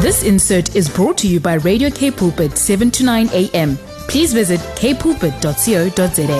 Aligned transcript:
This 0.00 0.22
insert 0.22 0.76
is 0.76 0.88
brought 0.88 1.18
to 1.18 1.26
you 1.26 1.40
by 1.40 1.54
Radio 1.54 1.90
K 1.90 2.12
Pulpit 2.12 2.56
7 2.56 2.88
to 2.92 3.04
9 3.04 3.30
a.m. 3.32 3.76
Please 4.06 4.32
visit 4.32 4.60
kpulpit.co.za. 4.78 6.38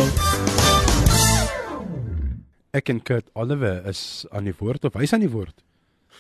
Ek 2.73 2.91
en 2.91 3.01
Kurt 3.01 3.25
Oliver 3.35 3.83
is 3.85 4.27
aan 4.31 4.45
die 4.47 4.55
woord 4.61 4.85
of 4.87 4.95
hy's 4.95 5.13
aan 5.13 5.25
die 5.27 5.33
woord. 5.33 5.65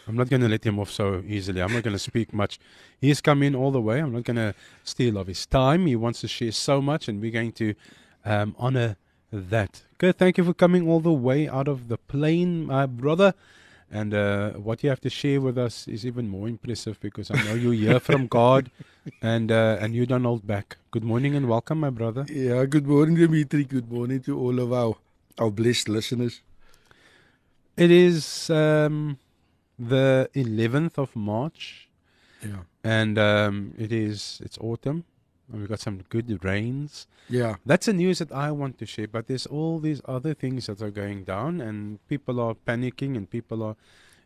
I'm 0.08 0.16
not 0.16 0.28
going 0.28 0.42
to 0.42 0.48
let 0.48 0.66
him 0.66 0.80
off 0.80 0.90
so 0.90 1.22
easily. 1.28 1.62
I'm 1.62 1.72
not 1.72 1.84
going 1.84 1.94
to 1.94 2.02
speak 2.02 2.32
much. 2.34 2.58
He's 3.00 3.20
come 3.20 3.44
in 3.46 3.54
all 3.54 3.70
the 3.70 3.80
way. 3.80 4.00
I'm 4.00 4.10
not 4.10 4.24
going 4.24 4.42
to 4.42 4.52
steal 4.82 5.16
of 5.16 5.28
his 5.28 5.46
time. 5.46 5.86
He 5.86 5.94
wants 5.94 6.20
to 6.22 6.28
share 6.28 6.50
so 6.50 6.82
much, 6.82 7.06
and 7.06 7.20
we're 7.22 7.30
going 7.30 7.52
to 7.52 7.74
um, 8.24 8.56
honor 8.58 8.96
that. 9.30 9.82
Kurt, 9.98 10.18
thank 10.18 10.38
you 10.38 10.44
for 10.44 10.54
coming 10.54 10.88
all 10.88 10.98
the 10.98 11.12
way 11.12 11.46
out 11.46 11.68
of 11.68 11.86
the 11.86 11.98
plane, 11.98 12.66
my 12.66 12.86
brother. 12.86 13.32
And 13.90 14.12
uh, 14.12 14.50
what 14.52 14.82
you 14.84 14.90
have 14.90 15.00
to 15.00 15.08
share 15.10 15.40
with 15.40 15.56
us 15.56 15.88
is 15.88 16.04
even 16.04 16.28
more 16.28 16.46
impressive 16.46 17.00
because 17.00 17.30
I 17.30 17.42
know 17.44 17.54
you 17.54 17.70
hear 17.70 17.98
from 18.00 18.26
God, 18.26 18.70
and 19.22 19.50
uh, 19.50 19.78
and 19.80 19.94
you 19.94 20.04
don't 20.04 20.24
hold 20.24 20.46
back. 20.46 20.76
Good 20.90 21.04
morning 21.04 21.34
and 21.34 21.48
welcome, 21.48 21.80
my 21.80 21.88
brother. 21.90 22.26
Yeah, 22.28 22.66
good 22.66 22.86
morning, 22.86 23.14
Dimitri. 23.16 23.64
Good 23.64 23.90
morning 23.90 24.20
to 24.22 24.38
all 24.38 24.60
of 24.60 24.74
our, 24.74 24.94
our 25.38 25.50
blessed 25.50 25.88
listeners. 25.88 26.42
It 27.78 27.90
is 27.90 28.50
um, 28.50 29.18
the 29.78 30.28
11th 30.34 30.98
of 30.98 31.16
March, 31.16 31.88
Yeah. 32.44 32.64
and 32.84 33.18
um, 33.18 33.72
it 33.78 33.90
is 33.90 34.38
it's 34.44 34.58
autumn. 34.58 35.04
And 35.50 35.60
we've 35.60 35.68
got 35.68 35.80
some 35.80 36.02
good 36.08 36.44
rains. 36.44 37.06
Yeah. 37.28 37.56
That's 37.64 37.86
the 37.86 37.92
news 37.92 38.18
that 38.18 38.32
I 38.32 38.50
want 38.50 38.78
to 38.78 38.86
share. 38.86 39.08
But 39.08 39.26
there's 39.28 39.46
all 39.46 39.78
these 39.78 40.00
other 40.04 40.34
things 40.34 40.66
that 40.66 40.82
are 40.82 40.90
going 40.90 41.24
down, 41.24 41.60
and 41.60 42.06
people 42.08 42.40
are 42.40 42.54
panicking, 42.54 43.16
and 43.16 43.28
people 43.30 43.62
are. 43.62 43.76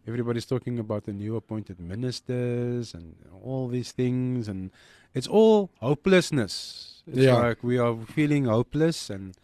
Everybody's 0.06 0.46
talking 0.46 0.80
about 0.80 1.04
the 1.04 1.12
new 1.12 1.36
appointed 1.36 1.78
ministers 1.78 2.92
and 2.92 3.14
all 3.42 3.68
these 3.68 3.92
things, 3.92 4.48
and 4.48 4.72
it's 5.14 5.28
all 5.28 5.70
hopelessness. 5.80 7.02
It's 7.06 7.18
Yeah. 7.18 7.36
like 7.36 7.62
we 7.62 7.78
are 7.78 7.96
feeling 8.06 8.44
hopeless, 8.46 9.10
and 9.10 9.36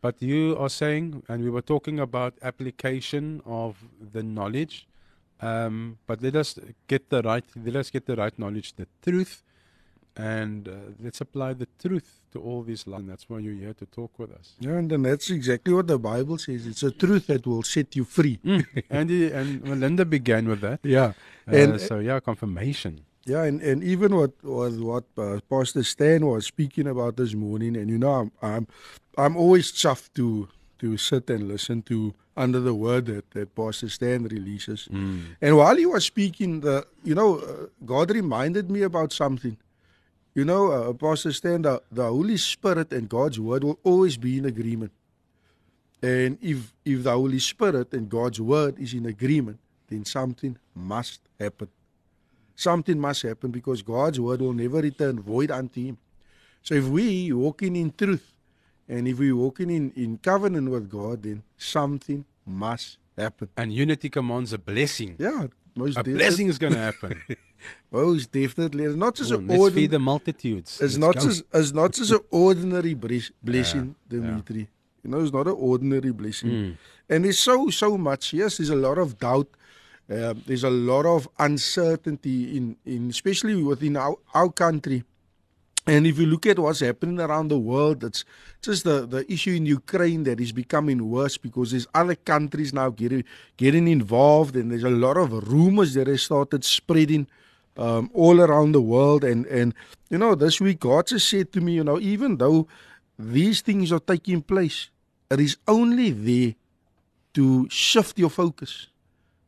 but 0.00 0.20
you 0.22 0.56
are 0.58 0.68
saying, 0.68 1.22
and 1.28 1.42
we 1.42 1.50
were 1.50 1.62
talking 1.62 1.98
about 1.98 2.34
application 2.42 3.40
of 3.44 3.76
the 4.12 4.22
knowledge. 4.22 4.86
Um, 5.40 5.98
but 6.06 6.22
let 6.22 6.36
us 6.36 6.58
get 6.86 7.10
the 7.10 7.22
right. 7.22 7.44
Let 7.56 7.76
us 7.76 7.90
get 7.90 8.06
the 8.06 8.14
right 8.16 8.38
knowledge, 8.38 8.74
the 8.76 8.86
truth, 9.02 9.42
and 10.16 10.68
uh, 10.68 10.72
let's 11.02 11.20
apply 11.20 11.54
the 11.54 11.66
truth 11.82 12.20
to 12.32 12.40
all 12.40 12.62
these 12.62 12.86
lies. 12.86 13.00
And 13.00 13.10
that's 13.10 13.28
why 13.28 13.38
you're 13.40 13.54
here 13.54 13.74
to 13.74 13.86
talk 13.86 14.18
with 14.18 14.30
us. 14.32 14.52
Yeah, 14.60 14.72
and 14.72 14.90
then 14.90 15.02
that's 15.02 15.30
exactly 15.30 15.72
what 15.74 15.86
the 15.86 15.98
Bible 15.98 16.38
says. 16.38 16.66
It's 16.66 16.82
a 16.82 16.90
truth 16.90 17.26
that 17.28 17.46
will 17.46 17.62
set 17.62 17.94
you 17.96 18.04
free. 18.04 18.38
Andy 18.90 19.30
and 19.32 19.62
Melinda 19.64 20.04
began 20.04 20.48
with 20.48 20.60
that. 20.60 20.80
Yeah. 20.82 21.12
Uh, 21.50 21.56
And 21.56 21.80
so 21.80 21.98
yeah, 21.98 22.20
confirmation. 22.20 23.00
yeah, 23.26 23.42
and, 23.44 23.60
and 23.62 23.82
even 23.82 24.14
what 24.14 24.32
was 24.44 24.78
what 24.78 25.04
uh, 25.18 25.40
Pastor 25.50 25.82
Stan 25.82 26.24
was 26.26 26.46
speaking 26.46 26.86
about 26.86 27.16
this 27.16 27.34
morning, 27.34 27.76
and 27.76 27.88
you 27.90 27.98
know, 27.98 28.12
I'm 28.20 28.30
I'm, 28.42 28.66
I'm 29.18 29.36
always 29.36 29.72
chuffed 29.72 30.10
to 30.14 30.48
to 30.80 30.96
sit 30.96 31.30
and 31.30 31.48
listen 31.48 31.82
to 31.82 32.14
under 32.36 32.58
the 32.60 32.74
word 32.74 33.06
that, 33.06 33.30
that 33.30 33.54
Pastor 33.54 33.88
Stan 33.88 34.24
releases. 34.24 34.88
And 35.40 35.56
while 35.56 35.76
he 35.76 35.86
was 35.86 36.04
speaking, 36.04 36.60
the 36.60 36.86
you 37.04 37.14
know, 37.14 37.38
uh, 37.38 37.66
God 37.86 38.10
reminded 38.10 38.70
me 38.70 38.82
about 38.82 39.12
something. 39.12 39.56
You 40.34 40.44
know, 40.44 40.72
uh, 40.72 40.92
Pastor 40.92 41.32
Stan, 41.32 41.62
the, 41.62 41.80
the 41.92 42.04
Holy 42.04 42.36
Spirit 42.36 42.92
and 42.92 43.08
God's 43.08 43.38
word 43.38 43.62
will 43.62 43.78
always 43.84 44.16
be 44.16 44.38
in 44.38 44.46
agreement. 44.46 44.90
And 46.02 46.38
if 46.42 46.74
if 46.84 47.04
the 47.04 47.12
Holy 47.12 47.38
Spirit 47.38 47.94
and 47.94 48.10
God's 48.10 48.40
word 48.40 48.78
is 48.78 48.92
in 48.92 49.06
agreement, 49.06 49.58
then 49.88 50.04
something 50.04 50.58
must 50.74 51.20
happen. 51.38 51.68
Something 52.56 52.98
must 52.98 53.22
happen 53.22 53.50
because 53.50 53.80
God's 53.82 54.20
word 54.20 54.40
will 54.42 54.52
never 54.52 54.80
return 54.80 55.20
void 55.20 55.50
unto 55.50 55.80
him. 55.80 55.98
So 56.62 56.74
if 56.74 56.86
we 56.86 57.32
walking 57.32 57.76
in 57.76 57.92
truth 57.92 58.26
and 58.88 59.06
if 59.08 59.18
we 59.18 59.32
walking 59.32 59.70
in, 59.70 59.92
in 59.96 60.18
covenant 60.18 60.68
with 60.70 60.90
God, 60.90 61.22
then 61.22 61.42
something 61.56 62.24
must 62.44 62.98
happen. 63.16 63.48
And 63.56 63.72
unity 63.72 64.10
commands 64.10 64.52
a 64.52 64.58
blessing. 64.58 65.16
Yeah, 65.18 65.46
most 65.76 65.92
A 65.92 66.02
definitely. 66.02 66.14
blessing 66.24 66.46
is 66.48 66.58
going 66.58 66.72
to 66.74 66.78
happen. 66.78 67.20
Most 67.90 68.30
definitely. 68.30 68.84
It's 68.84 68.96
not 68.96 69.14
just 69.14 69.32
Oh, 69.32 69.36
an 69.36 69.46
let's 69.46 69.58
feed 69.74 69.90
the 69.90 69.96
ordinary. 69.96 70.02
multitudes. 70.04 70.72
It's 70.72 70.80
Let's 70.82 70.96
not 70.98 71.14
go. 71.14 71.20
just 71.22 71.42
it's 71.52 71.72
not 71.72 71.92
just 71.92 72.10
an 72.12 72.20
ordinary 72.30 72.92
bless- 72.94 73.30
blessing, 73.42 73.94
Dimitri. 74.08 74.68
You 75.02 75.10
know, 75.10 75.20
it's 75.20 75.32
not 75.32 75.46
an 75.46 75.54
ordinary 75.56 76.10
blessing. 76.12 76.50
Mm. 76.50 76.76
And 77.08 77.24
there's 77.24 77.38
so 77.38 77.70
so 77.70 77.96
much. 77.96 78.32
Yes, 78.34 78.58
there's 78.58 78.70
a 78.70 78.76
lot 78.76 78.98
of 78.98 79.18
doubt. 79.18 79.48
Um, 80.10 80.42
there's 80.46 80.64
a 80.64 80.70
lot 80.70 81.06
of 81.06 81.26
uncertainty 81.38 82.56
in, 82.58 82.76
in 82.84 83.08
especially 83.08 83.62
within 83.62 83.96
our, 83.96 84.16
our 84.34 84.50
country. 84.50 85.02
And 85.86 86.06
if 86.06 86.18
you 86.18 86.24
look 86.26 86.46
at 86.46 86.58
what's 86.58 86.80
happening 86.80 87.20
around 87.20 87.48
the 87.48 87.58
world, 87.58 88.04
it's 88.04 88.24
just 88.62 88.84
the, 88.84 89.06
the 89.06 89.30
issue 89.30 89.52
in 89.52 89.66
Ukraine 89.66 90.24
that 90.24 90.40
is 90.40 90.50
becoming 90.50 91.10
worse 91.10 91.36
because 91.36 91.72
there's 91.72 91.86
other 91.94 92.14
countries 92.14 92.72
now 92.72 92.88
getting 92.88 93.24
getting 93.58 93.86
involved, 93.88 94.56
and 94.56 94.70
there's 94.70 94.84
a 94.84 94.90
lot 94.90 95.18
of 95.18 95.46
rumors 95.48 95.92
that 95.94 96.06
have 96.06 96.20
started 96.20 96.64
spreading 96.64 97.26
um, 97.76 98.10
all 98.14 98.40
around 98.40 98.72
the 98.72 98.80
world. 98.80 99.24
And 99.24 99.44
and 99.46 99.74
you 100.08 100.16
know, 100.16 100.34
this 100.34 100.58
week 100.58 100.80
God 100.80 101.06
just 101.08 101.28
said 101.28 101.52
to 101.52 101.60
me, 101.60 101.72
you 101.72 101.84
know, 101.84 102.00
even 102.00 102.38
though 102.38 102.66
these 103.18 103.60
things 103.60 103.92
are 103.92 104.00
taking 104.00 104.40
place, 104.40 104.88
it 105.30 105.38
is 105.38 105.58
only 105.68 106.10
there 106.10 106.54
to 107.34 107.68
shift 107.68 108.18
your 108.18 108.30
focus. 108.30 108.86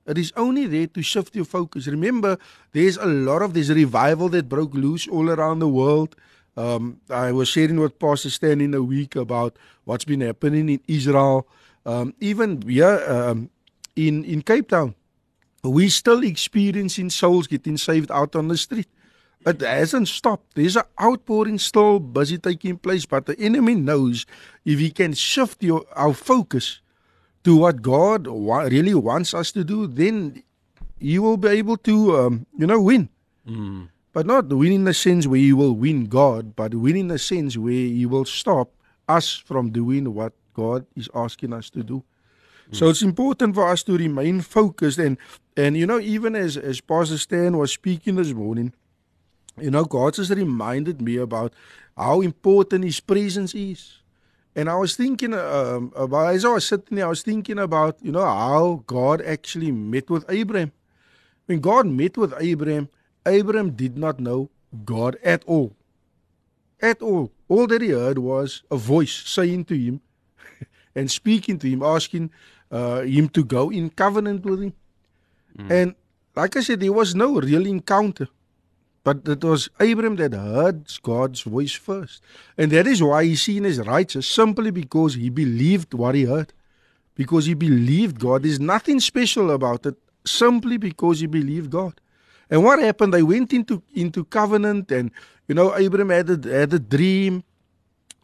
It 0.06 0.18
is 0.18 0.32
only 0.36 0.66
there 0.66 0.86
to 0.86 1.02
shift 1.02 1.34
your 1.34 1.44
focus. 1.44 1.86
Remember, 1.86 2.38
there's 2.72 2.96
a 2.96 3.06
lot 3.06 3.42
of 3.42 3.54
this 3.54 3.68
revival 3.70 4.28
that 4.30 4.48
broke 4.48 4.74
loose 4.74 5.08
all 5.08 5.30
around 5.30 5.58
the 5.58 5.68
world. 5.68 6.14
Um, 6.56 7.00
I 7.10 7.32
was 7.32 7.48
sharing 7.48 7.80
with 7.80 7.98
Pastor 7.98 8.30
Stan 8.30 8.60
in 8.60 8.72
a 8.72 8.82
week 8.82 9.16
about 9.16 9.56
what's 9.84 10.04
been 10.04 10.20
happening 10.20 10.68
in 10.68 10.80
Israel, 10.86 11.46
um, 11.84 12.14
even 12.20 12.62
here 12.62 13.02
um, 13.08 13.50
in 13.94 14.24
in 14.24 14.42
Cape 14.42 14.68
Town. 14.68 14.94
We 15.62 15.88
still 15.88 16.22
experiencing 16.22 17.10
souls 17.10 17.46
getting 17.48 17.76
saved 17.76 18.10
out 18.10 18.36
on 18.36 18.48
the 18.48 18.56
street. 18.56 18.88
It 19.44 19.60
hasn't 19.60 20.08
stopped. 20.08 20.54
There's 20.54 20.76
an 20.76 20.84
outpouring 21.00 21.58
still 21.58 21.98
busy 22.00 22.38
taking 22.38 22.78
place, 22.78 23.04
but 23.04 23.26
the 23.26 23.38
enemy 23.38 23.74
knows 23.74 24.24
if 24.64 24.78
he 24.78 24.90
can 24.90 25.12
shift 25.14 25.62
your 25.62 25.84
our 25.94 26.14
focus 26.14 26.80
to 27.46 27.54
what 27.54 27.80
God 27.80 28.26
really 28.26 28.92
wants 28.92 29.32
us 29.32 29.52
to 29.52 29.62
do, 29.62 29.86
then 29.86 30.42
you 30.98 31.22
will 31.22 31.36
be 31.36 31.50
able 31.50 31.76
to, 31.76 32.16
um, 32.16 32.46
you 32.58 32.66
know, 32.66 32.80
win. 32.80 33.08
Mm. 33.48 33.88
But 34.12 34.26
not 34.26 34.48
win 34.48 34.72
in 34.72 34.82
the 34.82 34.92
sense 34.92 35.28
where 35.28 35.38
you 35.38 35.56
will 35.56 35.74
win 35.74 36.06
God, 36.06 36.56
but 36.56 36.74
win 36.74 36.96
in 36.96 37.06
the 37.06 37.20
sense 37.20 37.56
where 37.56 37.72
you 37.72 38.08
will 38.08 38.24
stop 38.24 38.72
us 39.06 39.36
from 39.36 39.70
doing 39.70 40.12
what 40.12 40.32
God 40.54 40.86
is 40.96 41.08
asking 41.14 41.52
us 41.52 41.70
to 41.70 41.84
do. 41.84 42.02
So 42.72 42.88
it's 42.88 43.02
important 43.02 43.54
for 43.54 43.68
us 43.68 43.84
to 43.84 43.96
remain 43.96 44.40
focused 44.40 44.98
and 44.98 45.16
and 45.56 45.76
you 45.76 45.86
know 45.86 46.00
even 46.00 46.34
as 46.34 46.56
as 46.56 46.80
Pastor 46.80 47.16
Stan 47.16 47.56
was 47.56 47.70
speaking 47.70 48.16
this 48.16 48.32
morning, 48.32 48.72
you 49.56 49.70
know 49.70 49.84
God 49.84 50.16
has 50.16 50.32
reminded 50.32 51.00
me 51.00 51.16
about 51.16 51.54
how 51.96 52.22
important 52.22 52.82
His 52.82 52.98
presence 52.98 53.54
is. 53.54 54.02
And 54.56 54.70
I 54.70 54.74
was 54.76 54.96
thinking 54.96 55.34
um, 55.34 55.92
about 55.94 56.34
as 56.34 56.44
I 56.46 56.48
was 56.48 56.66
sitting 56.66 56.96
there, 56.96 57.04
I 57.04 57.08
was 57.10 57.22
thinking 57.22 57.58
about 57.58 57.98
you 58.02 58.10
know 58.10 58.24
how 58.24 58.82
God 58.86 59.20
actually 59.20 59.70
met 59.70 60.08
with 60.08 60.24
Abraham. 60.30 60.72
When 61.44 61.60
God 61.60 61.86
met 61.86 62.16
with 62.16 62.32
Abraham, 62.40 62.88
Abraham 63.26 63.70
did 63.70 63.98
not 63.98 64.18
know 64.18 64.48
God 64.84 65.18
at 65.22 65.44
all. 65.44 65.76
At 66.80 67.02
all. 67.02 67.30
All 67.48 67.66
that 67.66 67.82
he 67.82 67.90
heard 67.90 68.18
was 68.18 68.62
a 68.70 68.76
voice 68.76 69.12
saying 69.26 69.66
to 69.66 69.78
him 69.78 70.00
and 70.96 71.10
speaking 71.10 71.58
to 71.58 71.68
him, 71.68 71.82
asking 71.82 72.30
uh, 72.70 73.02
him 73.02 73.28
to 73.28 73.44
go 73.44 73.70
in 73.70 73.90
covenant 73.90 74.44
with 74.44 74.62
him. 74.62 74.72
And 75.70 75.94
like 76.34 76.56
I 76.56 76.60
said, 76.60 76.80
there 76.80 76.92
was 76.92 77.14
no 77.14 77.40
real 77.40 77.66
encounter. 77.66 78.28
But 79.06 79.18
it 79.28 79.44
was 79.44 79.68
Abraham 79.78 80.16
that 80.16 80.32
heard 80.32 80.92
God's 81.00 81.42
voice 81.42 81.74
first. 81.74 82.24
And 82.58 82.72
that 82.72 82.88
is 82.88 83.00
why 83.00 83.24
he's 83.24 83.40
seen 83.40 83.64
as 83.64 83.78
righteous, 83.78 84.26
simply 84.26 84.72
because 84.72 85.14
he 85.14 85.30
believed 85.30 85.94
what 85.94 86.16
he 86.16 86.24
heard. 86.24 86.52
Because 87.14 87.46
he 87.46 87.54
believed 87.54 88.18
God. 88.18 88.42
There's 88.42 88.58
nothing 88.58 88.98
special 88.98 89.52
about 89.52 89.86
it, 89.86 89.94
simply 90.24 90.76
because 90.76 91.20
he 91.20 91.28
believed 91.28 91.70
God. 91.70 92.00
And 92.50 92.64
what 92.64 92.80
happened? 92.80 93.14
They 93.14 93.22
went 93.22 93.52
into 93.52 93.80
into 93.94 94.24
covenant, 94.24 94.90
and 94.90 95.12
you 95.46 95.54
know, 95.54 95.76
Abraham 95.76 96.10
had 96.10 96.28
a, 96.28 96.58
had 96.58 96.74
a 96.74 96.80
dream, 96.80 97.44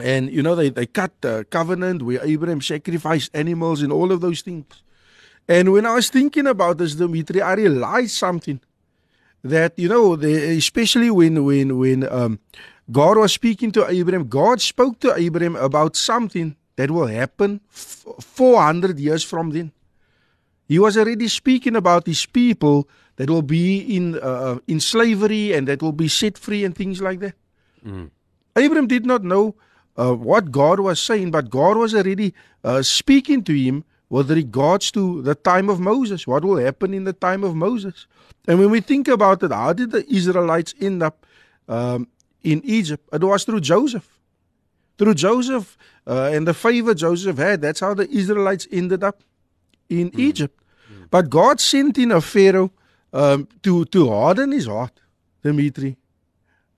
and 0.01 0.33
you 0.33 0.43
know, 0.43 0.57
they, 0.57 0.71
they 0.71 0.87
cut 0.87 1.13
the 1.21 1.47
covenant 1.49 2.03
where 2.03 2.19
Abraham 2.25 2.61
sacrificed 2.61 3.31
animals 3.35 3.83
and 3.83 3.93
all 3.93 4.11
of 4.11 4.21
those 4.21 4.43
things. 4.43 4.83
And 5.47 5.71
when 5.71 5.87
I 5.87 5.95
was 5.95 6.11
thinking 6.11 6.49
about 6.49 6.79
this, 6.79 6.97
Dimitri, 6.97 7.41
I 7.41 7.53
realized 7.55 8.17
something 8.17 8.61
that 9.45 9.79
you 9.79 9.89
know, 9.89 10.17
the, 10.17 10.57
especially 10.57 11.11
when 11.11 11.45
when 11.45 11.79
when 11.79 12.09
um, 12.11 12.39
God 12.91 13.19
was 13.19 13.33
speaking 13.33 13.71
to 13.73 13.89
Abraham, 13.89 14.29
God 14.29 14.61
spoke 14.61 15.01
to 15.01 15.15
Abraham 15.15 15.57
about 15.57 15.97
something 15.97 16.57
that 16.77 16.91
will 16.91 17.07
happen 17.07 17.61
f- 17.71 18.07
400 18.21 18.99
years 18.99 19.25
from 19.25 19.51
then. 19.51 19.73
He 20.67 20.79
was 20.79 20.97
already 20.97 21.29
speaking 21.29 21.77
about 21.77 22.07
his 22.07 22.25
people 22.25 22.89
that 23.17 23.29
will 23.29 23.43
be 23.43 23.81
in 23.81 24.19
uh, 24.19 24.59
in 24.67 24.81
slavery 24.81 25.53
and 25.53 25.69
that 25.69 25.83
will 25.83 25.93
be 25.93 26.09
set 26.09 26.39
free 26.39 26.65
and 26.65 26.75
things 26.75 27.03
like 27.03 27.21
that. 27.21 27.35
Mm. 27.85 28.11
Abraham 28.57 28.87
did 28.87 29.05
not 29.05 29.23
know 29.25 29.55
uh, 29.97 30.15
what 30.15 30.51
God 30.51 30.81
was 30.81 31.01
saying, 31.01 31.31
but 31.31 31.51
God 31.51 31.77
was 31.77 31.95
already 31.95 32.35
uh, 32.65 32.83
speaking 32.83 33.43
to 33.45 33.53
him 33.53 33.85
with 34.13 34.31
regards 34.31 34.91
to 34.91 35.23
the 35.23 35.35
time 35.35 35.71
of 35.71 35.81
Moses, 35.81 36.27
what 36.27 36.45
will 36.45 36.59
happen 36.59 36.93
in 36.93 37.05
the 37.05 37.15
time 37.15 37.43
of 37.43 37.55
Moses. 37.55 38.07
And 38.47 38.59
when 38.59 38.71
we 38.71 38.83
think 38.83 39.09
about 39.09 39.43
it, 39.43 39.51
how 39.51 39.73
did 39.73 39.91
the 39.91 40.05
Israelites 40.07 40.75
end 40.79 41.03
up 41.03 41.25
um, 41.67 42.07
in 42.43 42.61
Egypt? 42.63 43.09
It 43.11 43.25
was 43.25 43.45
through 43.45 43.61
Joseph. 43.61 44.07
Through 44.99 45.15
Joseph 45.15 45.79
uh, 46.07 46.31
and 46.35 46.47
the 46.47 46.53
favor 46.53 46.93
Joseph 46.93 47.39
had, 47.39 47.63
that's 47.63 47.81
how 47.81 47.95
the 47.95 48.07
Israelites 48.11 48.69
ended 48.71 49.03
up 49.03 49.23
in 49.89 50.11
mm. 50.11 50.19
Egypt. 50.19 50.61
Mm. 50.93 51.09
But 51.11 51.31
God 51.31 51.59
sent 51.59 51.97
in 51.97 52.13
a 52.13 52.21
Pharaoh 52.21 52.71
um, 53.15 53.49
to, 53.63 53.87
to 53.87 54.11
harden 54.11 54.53
his 54.53 54.67
heart, 54.67 55.01
Dimitri. 55.43 55.97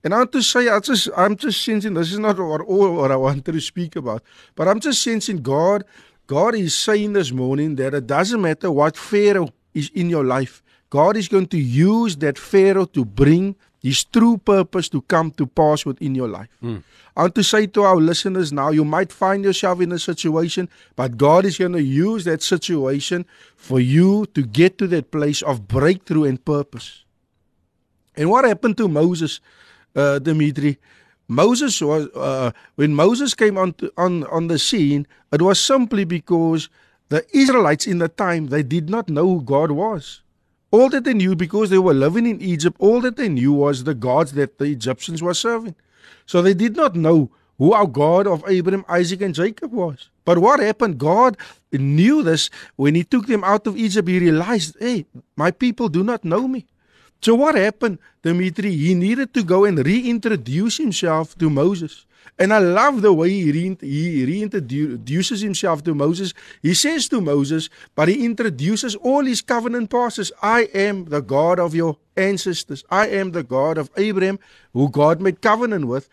And 0.05 0.13
I 0.13 0.19
want 0.19 0.31
to 0.31 0.41
say, 0.41 0.69
I 0.69 0.79
just, 0.79 1.09
I'm 1.17 1.35
just 1.35 1.61
sensing 1.65 1.95
this 1.95 2.13
is 2.13 2.19
not 2.19 2.39
what, 2.39 2.61
all 2.61 2.93
what 2.93 3.11
I 3.11 3.17
wanted 3.17 3.51
to 3.51 3.59
speak 3.59 3.97
about, 3.97 4.23
but 4.55 4.69
I'm 4.69 4.79
just 4.79 5.01
sensing 5.01 5.41
God. 5.41 5.83
God 6.27 6.55
is 6.55 6.75
saying 6.75 7.13
this 7.13 7.31
morning 7.31 7.75
that 7.75 7.93
it 7.93 8.07
doesn't 8.07 8.41
matter 8.41 8.71
what 8.71 8.97
Pharaoh 8.97 9.49
is 9.73 9.91
in 9.93 10.09
your 10.09 10.23
life, 10.23 10.63
God 10.89 11.17
is 11.17 11.27
going 11.27 11.47
to 11.47 11.57
use 11.57 12.15
that 12.17 12.37
Pharaoh 12.37 12.85
to 12.85 13.03
bring 13.03 13.55
his 13.81 14.03
true 14.03 14.37
purpose 14.37 14.89
to 14.89 15.01
come 15.03 15.31
to 15.31 15.45
pass 15.45 15.85
within 15.85 16.15
your 16.15 16.27
life. 16.27 16.49
Mm. 16.63 16.83
I 17.15 17.21
want 17.23 17.35
to 17.35 17.43
say 17.43 17.67
to 17.67 17.83
our 17.83 17.97
listeners 17.97 18.51
now, 18.51 18.69
you 18.71 18.83
might 18.83 19.11
find 19.11 19.43
yourself 19.43 19.79
in 19.81 19.91
a 19.91 19.99
situation, 19.99 20.69
but 20.95 21.17
God 21.17 21.45
is 21.45 21.57
going 21.57 21.73
to 21.73 21.83
use 21.83 22.23
that 22.25 22.41
situation 22.41 23.25
for 23.55 23.79
you 23.79 24.25
to 24.33 24.43
get 24.43 24.77
to 24.79 24.87
that 24.87 25.11
place 25.11 25.41
of 25.41 25.67
breakthrough 25.67 26.23
and 26.23 26.43
purpose. 26.43 27.03
And 28.15 28.29
what 28.29 28.45
happened 28.45 28.77
to 28.77 28.87
Moses? 28.87 29.39
uh, 29.95 30.19
Dimitri, 30.19 30.77
Moses 31.27 31.81
was 31.81 32.07
uh, 32.15 32.51
when 32.75 32.93
Moses 32.93 33.33
came 33.33 33.57
on 33.57 33.73
to, 33.73 33.91
on 33.97 34.23
on 34.25 34.47
the 34.47 34.59
scene, 34.59 35.07
it 35.31 35.41
was 35.41 35.59
simply 35.59 36.03
because 36.05 36.69
the 37.09 37.25
Israelites 37.35 37.87
in 37.87 37.99
the 37.99 38.09
time 38.09 38.47
they 38.47 38.63
did 38.63 38.89
not 38.89 39.09
know 39.09 39.27
who 39.27 39.41
God 39.41 39.71
was. 39.71 40.21
All 40.71 40.89
that 40.89 41.03
they 41.03 41.13
knew 41.13 41.35
because 41.35 41.69
they 41.69 41.77
were 41.77 41.93
living 41.93 42.25
in 42.25 42.41
Egypt, 42.41 42.75
all 42.79 43.01
that 43.01 43.15
they 43.15 43.29
knew 43.29 43.53
was 43.53 43.83
the 43.83 43.93
gods 43.93 44.33
that 44.33 44.57
the 44.57 44.65
Egyptians 44.65 45.21
were 45.21 45.33
serving. 45.33 45.75
So 46.25 46.41
they 46.41 46.53
did 46.53 46.75
not 46.75 46.95
know 46.95 47.31
who 47.57 47.71
our 47.71 47.87
God 47.87 48.27
of 48.27 48.43
Abraham, 48.47 48.83
Isaac, 48.89 49.21
and 49.21 49.33
Jacob 49.33 49.71
was. 49.71 50.09
But 50.25 50.39
what 50.39 50.59
happened? 50.59 50.97
God 50.97 51.37
knew 51.71 52.23
this 52.23 52.49
when 52.75 52.95
He 52.95 53.03
took 53.03 53.27
them 53.27 53.43
out 53.43 53.67
of 53.67 53.77
Egypt. 53.77 54.07
He 54.09 54.19
realized, 54.19 54.75
hey, 54.79 55.05
my 55.37 55.51
people 55.51 55.87
do 55.87 56.03
not 56.03 56.25
know 56.25 56.47
me. 56.47 56.65
So 57.25 57.33
what 57.33 57.55
happened, 57.55 57.97
Dimitri? 58.21 58.69
He 58.75 58.93
needed 58.93 59.33
to 59.33 59.41
go 59.41 59.65
and 59.65 59.83
reintroduce 59.83 60.77
himself 60.77 61.35
to 61.39 61.49
Moses. 61.49 62.05
And 62.37 62.53
I 62.53 62.59
love 62.59 63.01
the 63.01 63.13
way 63.13 63.31
he, 63.31 63.51
re- 63.51 63.77
he 63.81 64.27
reintroduces 64.27 65.41
himself 65.41 65.83
to 65.85 65.95
Moses. 65.95 66.35
He 66.61 66.75
says 66.75 67.09
to 67.09 67.21
Moses, 67.21 67.67
but 67.95 68.09
he 68.09 68.23
introduces 68.23 68.93
all 68.97 69.25
his 69.25 69.41
covenant 69.41 69.89
passes. 69.89 70.31
I 70.43 70.69
am 70.75 71.05
the 71.05 71.21
God 71.21 71.59
of 71.59 71.73
your 71.73 71.97
ancestors. 72.15 72.83
I 72.91 73.07
am 73.07 73.31
the 73.31 73.41
God 73.41 73.79
of 73.79 73.89
Abraham, 73.97 74.37
who 74.73 74.87
God 74.89 75.19
made 75.19 75.41
covenant 75.41 75.87
with. 75.87 76.07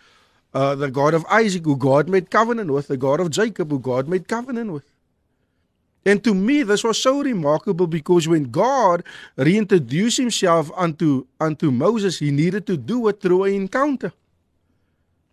Uh, 0.55 0.75
the 0.75 0.91
God 0.91 1.13
of 1.13 1.27
Isaac, 1.27 1.67
who 1.67 1.77
God 1.77 2.09
made 2.09 2.31
covenant 2.31 2.71
with. 2.71 2.89
The 2.89 2.97
God 2.97 3.21
of 3.21 3.29
Jacob, 3.29 3.71
who 3.71 3.79
God 3.79 4.09
made 4.09 4.29
covenant 4.29 4.73
with. 4.73 4.92
And 6.05 6.23
to 6.25 6.35
me, 6.35 6.63
this 6.63 6.83
was 6.83 7.01
so 7.01 7.23
remarkable 7.23 7.87
because 7.87 8.27
when 8.27 8.45
God 8.45 9.05
reintroduced 9.37 10.19
himself 10.19 10.71
unto, 10.77 11.27
unto 11.41 11.71
Moses, 11.71 12.19
he 12.19 12.31
needed 12.31 12.67
to 12.67 12.77
do 12.77 13.07
it 13.09 13.21
through 13.21 13.45
an 13.45 13.55
encounter. 13.55 14.13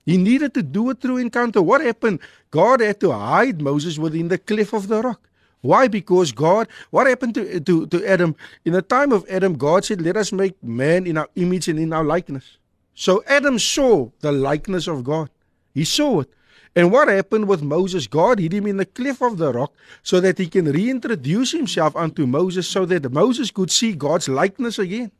He 0.05 0.17
needed 0.17 0.53
to 0.55 0.63
do 0.63 0.89
it 0.89 1.01
through 1.01 1.17
encounter. 1.17 1.61
What 1.61 1.81
happened? 1.81 2.19
God 2.51 2.81
had 2.81 2.99
to 3.01 3.11
hide 3.11 3.61
Moses 3.61 3.97
within 3.97 4.27
the 4.27 4.37
cliff 4.37 4.73
of 4.73 4.87
the 4.87 5.01
rock. 5.01 5.29
Why? 5.61 5.87
Because 5.87 6.31
God, 6.31 6.67
what 6.89 7.07
happened 7.07 7.35
to, 7.35 7.59
to, 7.59 7.85
to 7.87 8.05
Adam? 8.07 8.35
In 8.63 8.73
the 8.73 8.81
time 8.81 9.11
of 9.11 9.25
Adam, 9.29 9.55
God 9.55 9.83
said, 9.85 10.01
Let 10.01 10.17
us 10.17 10.31
make 10.31 10.61
man 10.63 11.05
in 11.05 11.17
our 11.17 11.27
image 11.35 11.67
and 11.67 11.77
in 11.77 11.91
our 11.93 12.03
likeness. 12.03 12.57
So 12.95 13.23
Adam 13.27 13.59
saw 13.59 14.09
the 14.21 14.31
likeness 14.31 14.87
of 14.87 15.03
God. 15.03 15.29
He 15.73 15.83
saw 15.83 16.21
it. 16.21 16.33
And 16.75 16.91
what 16.91 17.07
happened 17.07 17.47
with 17.47 17.61
Moses? 17.61 18.07
God 18.07 18.39
hid 18.39 18.53
him 18.53 18.67
in 18.67 18.77
the 18.77 18.85
cliff 18.85 19.21
of 19.21 19.37
the 19.37 19.51
rock 19.51 19.73
so 20.03 20.19
that 20.19 20.37
he 20.37 20.47
can 20.47 20.65
reintroduce 20.65 21.51
himself 21.51 21.95
unto 21.95 22.25
Moses 22.25 22.67
so 22.67 22.85
that 22.85 23.11
Moses 23.11 23.51
could 23.51 23.71
see 23.71 23.93
God's 23.93 24.29
likeness 24.29 24.79
again. 24.79 25.11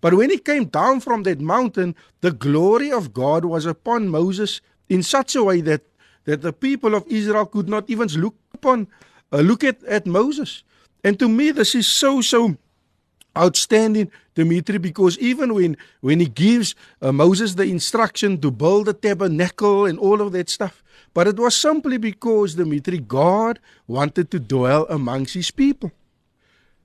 But 0.00 0.14
when 0.14 0.30
he 0.30 0.38
came 0.38 0.64
down 0.64 1.00
from 1.00 1.22
that 1.24 1.40
mountain, 1.40 1.94
the 2.20 2.32
glory 2.32 2.90
of 2.90 3.12
God 3.12 3.44
was 3.44 3.66
upon 3.66 4.08
Moses 4.08 4.60
in 4.88 5.02
such 5.02 5.36
a 5.36 5.44
way 5.44 5.60
that, 5.62 5.82
that 6.24 6.42
the 6.42 6.52
people 6.52 6.94
of 6.94 7.06
Israel 7.06 7.46
could 7.46 7.68
not 7.68 7.88
even 7.88 8.08
look 8.08 8.34
upon, 8.54 8.88
uh, 9.32 9.38
look 9.38 9.62
at, 9.62 9.82
at 9.84 10.06
Moses. 10.06 10.64
And 11.04 11.18
to 11.18 11.28
me, 11.28 11.50
this 11.50 11.74
is 11.74 11.86
so, 11.86 12.20
so 12.20 12.56
outstanding, 13.36 14.10
Dimitri, 14.34 14.78
because 14.78 15.18
even 15.18 15.54
when, 15.54 15.76
when 16.00 16.20
he 16.20 16.26
gives 16.26 16.74
uh, 17.02 17.12
Moses 17.12 17.54
the 17.54 17.64
instruction 17.64 18.40
to 18.40 18.50
build 18.50 18.86
the 18.86 18.92
tabernacle 18.92 19.86
and 19.86 19.98
all 19.98 20.20
of 20.20 20.32
that 20.32 20.48
stuff, 20.48 20.82
but 21.12 21.26
it 21.26 21.36
was 21.38 21.56
simply 21.56 21.98
because, 21.98 22.54
Dimitri, 22.54 22.98
God 22.98 23.58
wanted 23.86 24.30
to 24.30 24.38
dwell 24.38 24.86
amongst 24.88 25.34
his 25.34 25.50
people. 25.50 25.90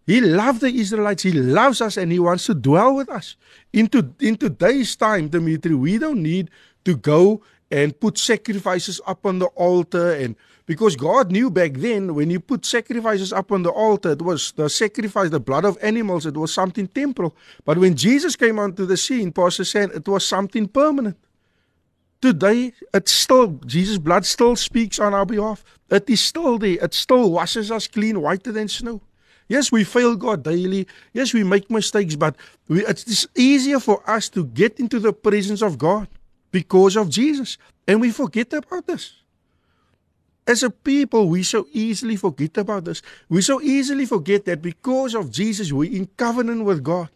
He 0.06 0.22
loved 0.22 0.62
the 0.62 0.70
Israelites, 0.70 1.24
he 1.24 1.32
loves 1.32 1.82
us, 1.82 1.98
and 1.98 2.12
he 2.12 2.20
wants 2.20 2.46
to 2.46 2.54
dwell 2.54 2.96
with 2.96 3.10
us. 3.10 3.36
Into, 3.74 4.14
in 4.20 4.38
today's 4.38 4.96
time, 4.96 5.30
Dimitri, 5.30 5.74
we 5.74 5.98
don't 5.98 6.22
need 6.22 6.52
to 6.86 6.96
go 6.96 7.42
and 7.72 8.00
put 8.00 8.18
sacrifices 8.18 9.02
up 9.08 9.26
on 9.26 9.40
the 9.40 9.48
altar 9.48 10.14
and 10.14 10.36
because 10.66 10.96
God 10.96 11.32
knew 11.32 11.52
back 11.52 11.74
then 11.74 12.16
when 12.16 12.30
you 12.30 12.40
put 12.40 12.66
sacrifices 12.66 13.32
up 13.32 13.52
on 13.52 13.64
the 13.64 13.70
altar, 13.70 14.12
it 14.12 14.22
was 14.22 14.52
the 14.54 14.70
sacrifice, 14.70 15.30
the 15.30 15.40
blood 15.40 15.64
of 15.64 15.78
animals, 15.82 16.26
it 16.26 16.36
was 16.36 16.54
something 16.54 16.88
temporal. 16.88 17.36
But 17.64 17.78
when 17.78 17.96
Jesus 17.96 18.36
came 18.36 18.58
onto 18.58 18.86
the 18.86 18.98
scene, 18.98 19.32
Pastor 19.32 19.64
said 19.64 19.92
it 19.92 20.08
was 20.08 20.26
something 20.26 20.68
permanent. 20.68 21.18
Today, 22.22 22.74
it 22.94 23.08
still, 23.08 23.60
Jesus' 23.66 24.00
blood 24.00 24.26
still 24.26 24.56
speaks 24.56 25.00
on 25.00 25.14
our 25.14 25.26
behalf. 25.26 25.64
It 25.92 26.10
is 26.10 26.22
still 26.22 26.58
there. 26.58 26.84
It 26.84 26.94
still 26.96 27.30
washes 27.30 27.70
us 27.70 27.86
clean, 27.88 28.20
whiter 28.20 28.52
than 28.52 28.68
snow. 28.68 29.02
Yes, 29.48 29.72
we 29.72 29.84
fail 29.84 30.16
God 30.16 30.44
daily. 30.44 30.88
Yes, 31.14 31.34
we 31.34 31.44
make 31.44 31.70
mistakes, 31.70 32.16
but 32.16 32.36
we, 32.68 32.84
it's 32.84 33.28
easier 33.36 33.80
for 33.80 34.02
us 34.10 34.30
to 34.30 34.46
get 34.46 34.80
into 34.80 35.00
the 35.00 35.14
presence 35.14 35.62
of 35.62 35.78
God 35.78 36.08
because 36.50 36.96
of 36.96 37.10
Jesus. 37.10 37.60
And 37.88 38.02
we 38.02 38.10
forget 38.10 38.52
about 38.54 38.88
this. 38.88 39.14
As 40.48 40.62
a 40.62 40.70
people, 40.70 41.28
we 41.28 41.42
so 41.42 41.68
easily 41.74 42.16
forget 42.16 42.58
about 42.58 42.86
this. 42.86 43.02
We 43.30 43.42
so 43.42 43.62
easily 43.62 44.06
forget 44.06 44.46
that 44.46 44.62
because 44.62 45.16
of 45.16 45.32
Jesus, 45.32 45.72
we're 45.72 45.92
in 45.92 46.08
covenant 46.18 46.66
with 46.66 46.84
God. 46.84 47.10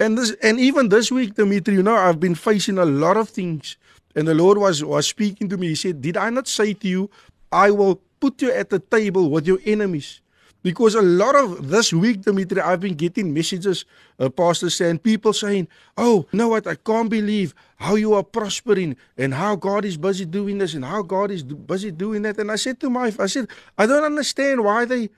And 0.00 0.18
this, 0.18 0.34
and 0.42 0.58
even 0.58 0.88
this 0.88 1.12
week, 1.12 1.34
Dimitri, 1.34 1.74
you 1.74 1.82
know, 1.82 1.94
I've 1.94 2.18
been 2.18 2.34
facing 2.34 2.78
a 2.78 2.84
lot 2.84 3.16
of 3.16 3.28
things. 3.28 3.76
And 4.16 4.26
the 4.26 4.34
Lord 4.34 4.58
was, 4.58 4.82
was 4.82 5.06
speaking 5.06 5.48
to 5.48 5.56
me. 5.56 5.68
He 5.68 5.74
said, 5.76 6.02
Did 6.02 6.16
I 6.16 6.30
not 6.30 6.48
say 6.48 6.74
to 6.74 6.88
you, 6.88 7.10
I 7.52 7.70
will 7.70 8.00
put 8.18 8.42
you 8.42 8.50
at 8.52 8.70
the 8.70 8.80
table 8.80 9.30
with 9.30 9.46
your 9.46 9.58
enemies? 9.64 10.20
Because 10.64 10.94
a 10.94 11.02
lot 11.02 11.36
of 11.36 11.68
this 11.68 11.92
week, 11.92 12.22
Dimitri, 12.22 12.58
I've 12.58 12.80
been 12.80 12.94
getting 12.94 13.34
messages, 13.34 13.84
uh, 14.18 14.30
Pastor 14.30 14.70
saying, 14.70 15.00
people 15.00 15.34
saying, 15.34 15.68
Oh, 15.98 16.26
you 16.32 16.38
know 16.38 16.48
what? 16.48 16.66
I 16.66 16.74
can't 16.74 17.10
believe 17.10 17.54
how 17.76 17.96
you 17.96 18.14
are 18.14 18.22
prospering 18.22 18.96
and 19.18 19.34
how 19.34 19.56
God 19.56 19.84
is 19.84 19.98
busy 19.98 20.24
doing 20.24 20.56
this 20.56 20.72
and 20.72 20.82
how 20.82 21.02
God 21.02 21.30
is 21.30 21.42
busy 21.42 21.90
doing 21.90 22.22
that. 22.22 22.38
And 22.38 22.50
I 22.50 22.56
said 22.56 22.80
to 22.80 22.88
my, 22.88 23.12
I 23.18 23.26
said, 23.26 23.48
I 23.76 23.84
don't 23.84 24.04
understand 24.04 24.64
why 24.64 24.86
they 24.86 25.10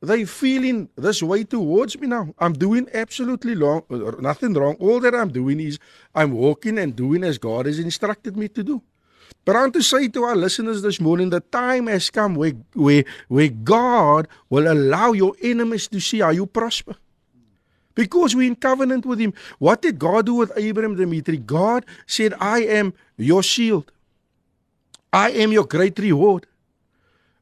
they 0.00 0.24
feeling 0.24 0.88
this 0.96 1.22
way 1.22 1.44
towards 1.44 1.98
me 2.00 2.06
now. 2.06 2.32
I'm 2.38 2.54
doing 2.54 2.88
absolutely 2.94 3.56
long, 3.56 3.82
uh, 3.90 4.12
nothing 4.20 4.54
wrong. 4.54 4.76
All 4.80 5.00
that 5.00 5.14
I'm 5.14 5.28
doing 5.28 5.60
is 5.60 5.78
I'm 6.14 6.32
walking 6.32 6.78
and 6.78 6.96
doing 6.96 7.24
as 7.24 7.36
God 7.36 7.66
has 7.66 7.78
instructed 7.78 8.36
me 8.38 8.48
to 8.48 8.62
do. 8.62 8.82
But 9.44 9.56
I 9.56 9.60
want 9.60 9.74
to 9.74 9.82
say 9.82 10.08
to 10.08 10.22
our 10.24 10.36
listeners 10.36 10.82
this 10.82 11.00
morning, 11.00 11.30
the 11.30 11.40
time 11.40 11.86
has 11.86 12.10
come 12.10 12.34
where, 12.34 12.52
where, 12.74 13.04
where 13.28 13.48
God 13.48 14.28
will 14.50 14.70
allow 14.70 15.12
your 15.12 15.34
enemies 15.42 15.88
to 15.88 16.00
see 16.00 16.20
how 16.20 16.30
you 16.30 16.46
prosper. 16.46 16.96
Because 17.94 18.36
we're 18.36 18.46
in 18.46 18.56
covenant 18.56 19.04
with 19.06 19.18
Him. 19.18 19.32
What 19.58 19.82
did 19.82 19.98
God 19.98 20.26
do 20.26 20.34
with 20.34 20.52
Abraham, 20.56 20.94
Dimitri? 20.94 21.38
God 21.38 21.84
said, 22.06 22.34
I 22.38 22.60
am 22.60 22.94
your 23.16 23.42
shield. 23.42 23.90
I 25.12 25.30
am 25.30 25.52
your 25.52 25.64
great 25.64 25.98
reward. 25.98 26.46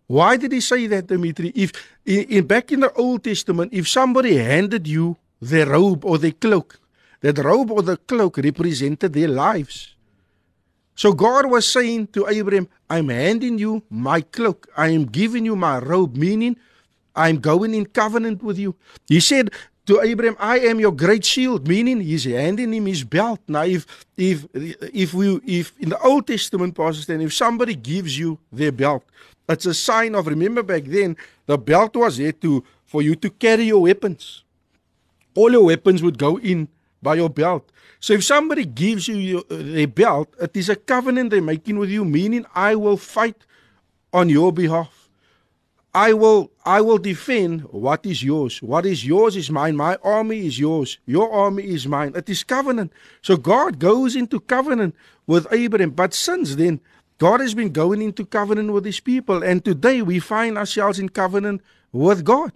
Why 0.07 0.37
did 0.37 0.53
he 0.53 0.61
say 0.61 0.87
that, 0.87 1.09
Dimitri? 1.09 1.53
If 1.55 1.73
in, 2.05 2.25
in, 2.25 2.47
back 2.47 2.71
in 2.71 2.81
the 2.81 2.93
Old 2.93 3.25
Testament, 3.25 3.73
if 3.73 3.89
somebody 3.89 4.37
handed 4.37 4.87
you 4.87 5.17
their 5.43 5.67
robe 5.67 6.05
or 6.05 6.19
their 6.19 6.33
cloak, 6.33 6.79
that 7.21 7.39
robe 7.39 7.73
or 7.73 7.83
the 7.83 7.97
cloak 7.97 8.39
represented 8.39 9.13
their 9.13 9.29
lives. 9.29 9.96
So 10.97 11.13
God 11.13 11.51
was 11.51 11.71
saying 11.71 12.09
to 12.09 12.27
Abraham, 12.27 12.69
I'm 12.91 13.11
handing 13.11 13.59
you 13.59 13.83
my 13.91 14.23
cloak. 14.23 14.67
I 14.77 14.89
am 14.89 15.05
giving 15.05 15.45
you 15.45 15.55
my 15.55 15.79
robe, 15.79 16.17
meaning 16.17 16.57
I'm 17.15 17.39
going 17.39 17.75
in 17.75 17.87
covenant 17.87 18.43
with 18.43 18.59
you. 18.59 18.75
He 19.07 19.21
said, 19.21 19.51
to 19.87 20.01
Abraham, 20.01 20.37
I 20.41 20.59
am 20.59 20.81
your 20.81 20.93
great 20.93 21.25
shield, 21.25 21.69
meaning 21.69 22.01
he's 22.01 22.25
handing 22.25 22.73
him 22.73 22.87
his 22.87 23.05
belt. 23.05 23.41
Now, 23.47 23.63
if 23.63 23.87
if 24.17 24.45
if 24.53 25.15
we 25.15 25.37
if 25.47 25.73
in 25.79 25.91
the 25.91 25.99
Old 26.01 26.27
Testament 26.27 26.75
passages, 26.75 27.07
then 27.07 27.21
if 27.21 27.33
somebody 27.33 27.75
gives 27.75 28.19
you 28.19 28.39
their 28.51 28.73
belt, 28.73 29.05
it's 29.49 29.67
a 29.67 29.75
sign 29.75 30.15
of 30.17 30.27
remember 30.27 30.65
back 30.65 30.85
then 30.85 31.17
the 31.47 31.57
belt 31.57 31.95
was 31.95 32.19
there 32.19 32.33
to 32.33 32.65
for 32.85 33.01
you 33.01 33.15
to 33.15 33.31
carry 33.31 33.65
your 33.65 33.83
weapons. 33.83 34.43
All 35.37 35.53
your 35.53 35.65
weapons 35.65 36.03
would 36.03 36.19
go 36.19 36.39
in 36.39 36.69
by 37.03 37.15
your 37.15 37.31
belt. 37.31 37.71
So 38.01 38.13
if 38.15 38.25
somebody 38.25 38.65
gives 38.65 39.09
you 39.09 39.17
your, 39.17 39.45
uh, 39.51 39.57
their 39.59 39.87
belt, 39.87 40.35
it 40.41 40.57
is 40.57 40.69
a 40.69 40.77
covenant 40.77 41.31
they're 41.31 41.43
making 41.43 41.79
with 41.79 41.91
you, 41.91 42.05
meaning 42.05 42.47
I 42.55 42.75
will 42.75 42.97
fight 42.97 43.45
on 44.13 44.29
your 44.29 44.53
behalf. 44.53 45.09
I 45.97 46.13
will 46.13 46.51
I 46.67 46.83
will 46.83 46.99
defend 46.99 47.63
what 47.73 48.05
is 48.05 48.23
yours. 48.23 48.61
What 48.61 48.85
is 48.85 49.07
yours 49.07 49.35
is 49.35 49.51
mine. 49.51 49.77
My 49.77 49.97
army 50.05 50.47
is 50.47 50.59
yours. 50.59 50.99
Your 51.07 51.33
army 51.33 51.65
is 51.65 51.89
mine. 51.89 52.13
It 52.15 52.29
is 52.29 52.45
covenant. 52.45 52.93
So 53.23 53.39
God 53.39 53.79
goes 53.79 54.15
into 54.15 54.41
covenant 54.41 54.95
with 55.27 55.47
Abraham. 55.51 55.93
But 55.93 56.13
since 56.13 56.57
then, 56.57 56.81
God 57.17 57.41
has 57.41 57.55
been 57.55 57.73
going 57.73 58.03
into 58.03 58.27
covenant 58.27 58.73
with 58.73 58.85
his 58.85 59.01
people. 59.01 59.43
And 59.43 59.65
today 59.65 60.03
we 60.03 60.19
find 60.19 60.59
ourselves 60.59 60.99
in 60.99 61.09
covenant 61.09 61.63
with 61.93 62.25
God. 62.25 62.53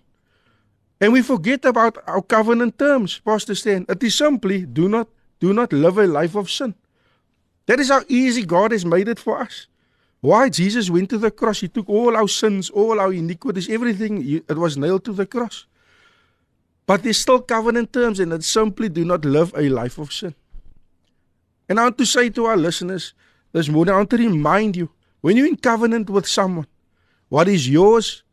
And 1.01 1.13
we 1.13 1.23
forget 1.23 1.65
about 1.65 1.97
our 2.07 2.21
covenant 2.21 2.79
terms, 2.79 3.21
Pastor 3.25 3.55
Stan. 3.55 3.87
It 3.89 4.03
is 4.03 4.15
simply 4.15 4.67
do 4.67 4.89
not 4.89 5.09
do 5.41 5.55
not 5.55 5.73
live 5.73 5.97
a 5.97 6.07
life 6.07 6.35
of 6.35 6.51
sin. 6.51 6.75
That 7.67 7.81
is 7.81 7.89
how 7.89 8.03
easy 8.09 8.45
God 8.45 8.73
has 8.73 8.85
made 8.85 9.09
it 9.09 9.19
for 9.19 9.41
us. 9.41 9.67
Why 10.21 10.51
Jesus 10.51 10.91
went 10.91 11.09
to 11.11 11.19
the 11.19 11.31
cross? 11.31 11.61
He 11.61 11.69
took 11.69 11.89
all 11.89 12.15
our 12.15 12.29
sins, 12.29 12.69
all 12.69 13.01
our 13.01 13.13
iniquities, 13.13 13.71
everything. 13.71 14.43
It 14.47 14.59
was 14.59 14.77
nailed 14.77 15.05
to 15.07 15.15
the 15.15 15.25
cross. 15.25 15.65
But 16.85 17.03
there's 17.03 17.19
still 17.19 17.41
covenant 17.41 17.93
terms, 17.93 18.21
and 18.21 18.33
it 18.33 18.45
simply 18.45 18.91
do 18.91 19.05
not 19.05 19.25
live 19.25 19.55
a 19.57 19.71
life 19.71 19.97
of 19.97 20.13
sin. 20.13 20.35
And 21.69 21.81
I 21.81 21.85
want 21.85 21.99
to 21.99 22.05
say 22.05 22.29
to 22.31 22.45
our 22.47 22.57
listeners 22.57 23.15
this 23.53 23.69
morning, 23.69 23.95
I 23.95 23.99
want 23.99 24.11
to 24.11 24.19
remind 24.19 24.77
you 24.77 24.91
when 25.23 25.37
you're 25.37 25.47
in 25.47 25.57
covenant 25.57 26.11
with 26.11 26.27
someone, 26.27 26.67
what 27.29 27.49
is 27.49 27.69
yours 27.69 28.25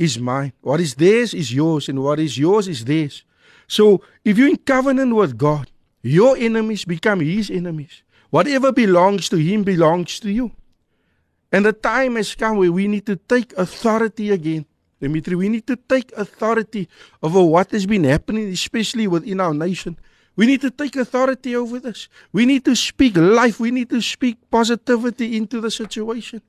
is 0.00 0.18
mine. 0.18 0.52
What 0.62 0.80
is 0.80 0.94
theirs 0.94 1.34
is 1.34 1.52
yours, 1.52 1.88
and 1.90 2.02
what 2.02 2.18
is 2.18 2.38
yours 2.38 2.66
is 2.66 2.84
theirs. 2.86 3.22
So 3.68 4.00
if 4.24 4.38
you're 4.38 4.48
in 4.48 4.56
covenant 4.56 5.14
with 5.14 5.36
God, 5.36 5.70
your 6.00 6.38
enemies 6.38 6.86
become 6.86 7.20
his 7.20 7.50
enemies. 7.50 8.02
Whatever 8.30 8.72
belongs 8.72 9.28
to 9.28 9.36
him 9.36 9.62
belongs 9.62 10.18
to 10.20 10.30
you. 10.30 10.52
And 11.52 11.66
the 11.66 11.74
time 11.74 12.16
has 12.16 12.34
come 12.34 12.56
where 12.56 12.72
we 12.72 12.88
need 12.88 13.04
to 13.06 13.16
take 13.16 13.52
authority 13.58 14.30
again. 14.30 14.64
Dimitri, 15.00 15.36
we 15.36 15.48
need 15.48 15.66
to 15.66 15.76
take 15.76 16.12
authority 16.16 16.88
over 17.22 17.42
what 17.42 17.70
has 17.72 17.84
been 17.84 18.04
happening, 18.04 18.48
especially 18.48 19.06
within 19.06 19.40
our 19.40 19.52
nation. 19.52 19.98
We 20.36 20.46
need 20.46 20.60
to 20.62 20.70
take 20.70 20.96
authority 20.96 21.54
over 21.56 21.78
this. 21.78 22.08
We 22.32 22.46
need 22.46 22.64
to 22.64 22.74
speak 22.74 23.16
life. 23.16 23.60
We 23.60 23.70
need 23.70 23.90
to 23.90 24.00
speak 24.00 24.38
positivity 24.50 25.36
into 25.36 25.60
the 25.60 25.70
situation. 25.70 26.40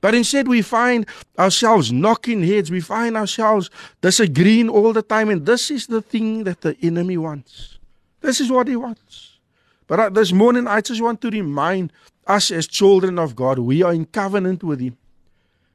But 0.00 0.14
instead, 0.14 0.46
we 0.46 0.62
find 0.62 1.06
ourselves 1.38 1.90
knocking 1.90 2.42
heads. 2.42 2.70
We 2.70 2.80
find 2.80 3.16
ourselves 3.16 3.70
disagreeing 4.00 4.68
all 4.68 4.92
the 4.92 5.02
time. 5.02 5.30
And 5.30 5.44
this 5.44 5.70
is 5.70 5.86
the 5.86 6.02
thing 6.02 6.44
that 6.44 6.60
the 6.60 6.76
enemy 6.82 7.16
wants. 7.16 7.78
This 8.20 8.40
is 8.40 8.50
what 8.50 8.68
he 8.68 8.76
wants. 8.76 9.38
But 9.86 10.14
this 10.14 10.32
morning, 10.32 10.66
I 10.66 10.80
just 10.80 11.00
want 11.00 11.20
to 11.22 11.30
remind 11.30 11.92
us 12.26 12.50
as 12.50 12.66
children 12.66 13.18
of 13.18 13.36
God, 13.36 13.58
we 13.58 13.82
are 13.82 13.92
in 13.92 14.04
covenant 14.06 14.64
with 14.64 14.80
Him. 14.80 14.96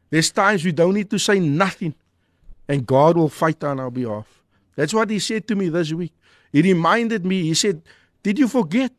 There's 0.09 0.31
times 0.31 0.65
we 0.65 0.73
don't 0.73 0.93
need 0.93 1.09
to 1.11 1.17
say 1.17 1.39
nothing, 1.39 1.95
and 2.67 2.85
God 2.85 3.15
will 3.15 3.29
fight 3.29 3.63
on 3.63 3.79
our 3.79 3.89
behalf. 3.89 4.27
That's 4.75 4.93
what 4.93 5.09
He 5.09 5.19
said 5.19 5.47
to 5.47 5.55
me 5.55 5.69
this 5.69 5.93
week. 5.93 6.13
He 6.51 6.61
reminded 6.61 7.25
me, 7.25 7.43
He 7.43 7.53
said, 7.53 7.81
Did 8.21 8.37
you 8.37 8.47
forget 8.49 8.91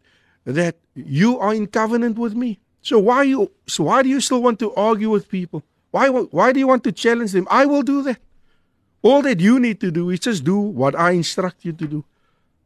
that 0.45 0.76
you 0.95 1.38
are 1.38 1.52
in 1.52 1.67
covenant 1.67 2.19
with 2.19 2.35
me? 2.35 2.59
So 2.83 2.99
why 2.99 3.23
you 3.23 3.51
so 3.67 3.85
why 3.85 4.03
do 4.03 4.09
you 4.09 4.21
still 4.21 4.43
want 4.43 4.59
to 4.59 4.75
argue 4.75 5.09
with 5.11 5.29
people? 5.29 5.62
Why 5.93 6.09
why 6.09 6.53
do 6.53 6.59
you 6.59 6.67
want 6.67 6.85
to 6.85 6.93
challenge 6.93 7.33
them? 7.33 7.47
I 7.51 7.65
will 7.67 7.83
do 7.83 8.03
that. 8.03 8.19
All 9.03 9.23
that 9.23 9.41
you 9.41 9.59
need 9.59 9.81
to 9.81 9.91
do 9.91 10.11
is 10.11 10.21
just 10.21 10.45
do 10.45 10.59
what 10.59 10.95
I 10.95 11.12
instruct 11.12 11.65
you 11.65 11.73
to 11.73 11.87
do. 11.87 12.05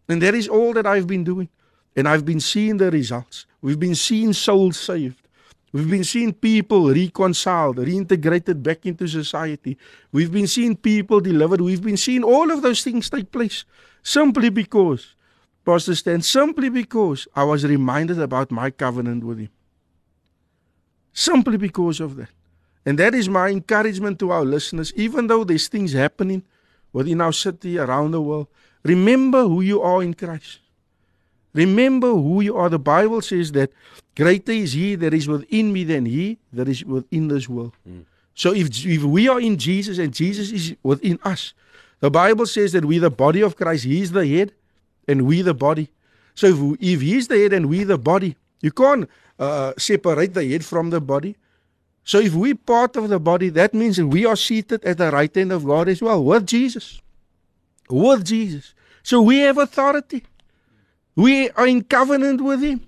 And 0.08 0.22
that 0.22 0.34
is 0.34 0.48
all 0.48 0.72
that 0.74 0.86
I've 0.86 1.06
been 1.06 1.24
doing. 1.24 1.48
And 1.94 2.06
I've 2.06 2.24
been 2.24 2.40
seeing 2.40 2.76
the 2.76 2.90
results. 2.90 3.46
We've 3.62 3.80
been 3.80 3.94
seeing 3.94 4.32
souls 4.34 4.78
saved. 4.78 5.26
We've 5.72 5.90
been 5.90 6.04
seeing 6.04 6.32
people 6.32 6.92
reconciled, 6.92 7.76
reintegrated 7.76 8.62
back 8.62 8.86
into 8.86 9.08
society. 9.08 9.76
We've 10.12 10.32
been 10.32 10.46
seeing 10.46 10.76
people 10.76 11.20
delivered. 11.20 11.60
We've 11.60 11.82
been 11.82 11.96
seeing 11.96 12.22
all 12.22 12.50
of 12.50 12.62
those 12.62 12.82
things 12.82 13.10
take 13.10 13.30
place 13.32 13.64
simply 14.02 14.50
because, 14.50 15.14
Pastor 15.64 15.94
Stan, 15.94 16.22
simply 16.22 16.68
because 16.68 17.26
I 17.34 17.44
was 17.44 17.64
reminded 17.64 18.20
about 18.20 18.50
my 18.50 18.70
covenant 18.70 19.24
with 19.24 19.38
Him. 19.38 19.50
Simply 21.16 21.56
because 21.56 21.98
of 21.98 22.16
that. 22.16 22.28
And 22.84 22.98
that 22.98 23.14
is 23.14 23.26
my 23.26 23.48
encouragement 23.48 24.18
to 24.18 24.30
our 24.30 24.44
listeners, 24.44 24.92
even 24.94 25.28
though 25.28 25.44
there's 25.44 25.66
things 25.66 25.94
happening 25.94 26.42
within 26.92 27.22
our 27.22 27.32
city, 27.32 27.78
around 27.78 28.10
the 28.10 28.20
world, 28.20 28.48
remember 28.84 29.42
who 29.48 29.62
you 29.62 29.80
are 29.80 30.02
in 30.02 30.12
Christ. 30.12 30.58
Remember 31.54 32.12
who 32.12 32.42
you 32.42 32.54
are. 32.54 32.68
The 32.68 32.78
Bible 32.78 33.22
says 33.22 33.52
that 33.52 33.72
greater 34.14 34.52
is 34.52 34.74
He 34.74 34.94
that 34.96 35.14
is 35.14 35.26
within 35.26 35.72
me 35.72 35.84
than 35.84 36.04
He 36.04 36.36
that 36.52 36.68
is 36.68 36.84
within 36.84 37.28
this 37.28 37.48
world. 37.48 37.72
Mm. 37.88 38.04
So 38.34 38.52
if, 38.52 38.84
if 38.84 39.02
we 39.02 39.26
are 39.26 39.40
in 39.40 39.56
Jesus 39.56 39.96
and 39.96 40.12
Jesus 40.12 40.52
is 40.52 40.76
within 40.82 41.18
us, 41.24 41.54
the 42.00 42.10
Bible 42.10 42.44
says 42.44 42.72
that 42.72 42.84
we 42.84 42.98
the 42.98 43.10
body 43.10 43.40
of 43.40 43.56
Christ, 43.56 43.84
He 43.84 44.02
is 44.02 44.12
the 44.12 44.26
head 44.26 44.52
and 45.08 45.22
we 45.22 45.40
the 45.40 45.54
body. 45.54 45.88
So 46.34 46.46
if, 46.48 46.78
if 46.78 47.00
He 47.00 47.16
is 47.16 47.28
the 47.28 47.38
head 47.38 47.54
and 47.54 47.70
we 47.70 47.84
the 47.84 47.96
body, 47.96 48.36
you 48.60 48.70
can't 48.70 49.08
uh, 49.38 49.72
separate 49.78 50.34
the 50.34 50.44
head 50.44 50.64
from 50.64 50.90
the 50.90 51.00
body. 51.00 51.36
So 52.04 52.20
if 52.20 52.34
we 52.34 52.54
part 52.54 52.96
of 52.96 53.08
the 53.08 53.18
body, 53.18 53.48
that 53.50 53.74
means 53.74 53.96
that 53.96 54.06
we 54.06 54.24
are 54.24 54.36
seated 54.36 54.84
at 54.84 54.98
the 54.98 55.10
right 55.10 55.34
hand 55.34 55.52
of 55.52 55.64
God 55.64 55.88
as 55.88 56.00
well, 56.00 56.22
with 56.22 56.46
Jesus. 56.46 57.00
With 57.90 58.24
Jesus. 58.24 58.74
So 59.02 59.20
we 59.22 59.38
have 59.38 59.58
authority. 59.58 60.24
We 61.16 61.50
are 61.50 61.66
in 61.66 61.82
covenant 61.82 62.40
with 62.42 62.62
Him. 62.62 62.80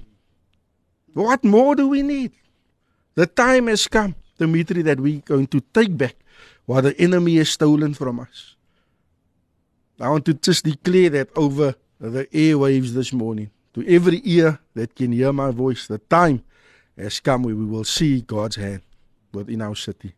What 1.15 1.43
more 1.43 1.75
do 1.75 1.89
we 1.89 2.03
need? 2.03 2.33
The 3.15 3.27
time 3.27 3.67
has 3.67 3.89
come, 3.89 4.15
Dimitri, 4.39 4.83
that 4.83 5.01
we're 5.01 5.21
going 5.21 5.49
to 5.49 5.61
take 5.61 5.97
back 5.97 6.15
what 6.67 6.83
the 6.83 6.97
enemy 7.01 7.37
has 7.37 7.51
stolen 7.51 7.95
from 7.95 8.21
us. 8.21 8.55
I 9.99 10.09
want 10.11 10.25
to 10.27 10.35
just 10.35 10.65
declare 10.65 11.11
that 11.11 11.37
over 11.37 11.75
the 11.99 12.27
airwaves 12.27 12.91
this 12.91 13.13
morning. 13.13 13.51
To 13.79 13.87
every 13.87 14.21
ear 14.25 14.59
that 14.75 14.97
can 14.97 15.13
hear 15.13 15.33
my 15.33 15.53
voice, 15.53 15.87
the 15.87 15.99
time 15.99 16.43
has 16.97 17.21
come 17.21 17.45
where 17.45 17.55
we 17.55 17.65
will 17.65 17.85
see 17.85 18.23
God's 18.23 18.57
hand 18.57 18.83
within 19.33 19.63
our 19.63 19.77
city. 19.77 20.15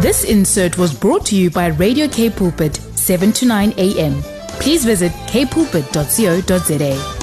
This 0.00 0.24
insert 0.24 0.78
was 0.78 0.98
brought 0.98 1.26
to 1.26 1.36
you 1.36 1.50
by 1.50 1.66
Radio 1.66 2.08
K 2.08 2.30
Pulpit, 2.30 2.76
7 2.76 3.32
to 3.32 3.44
9 3.44 3.74
a.m. 3.76 4.22
Please 4.60 4.86
visit 4.86 5.12
kpulpit.co.za. 5.28 7.17